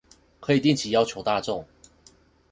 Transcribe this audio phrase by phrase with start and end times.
[0.39, 1.63] 可以定期要求大眾